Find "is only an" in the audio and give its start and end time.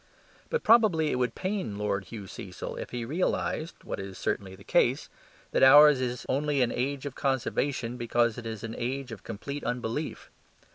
6.01-6.71